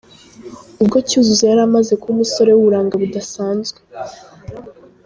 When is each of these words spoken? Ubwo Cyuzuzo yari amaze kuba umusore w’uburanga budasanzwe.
Ubwo 0.81 0.97
Cyuzuzo 1.07 1.43
yari 1.49 1.61
amaze 1.67 1.91
kuba 1.99 2.13
umusore 2.15 2.49
w’uburanga 2.53 2.95
budasanzwe. 3.03 3.79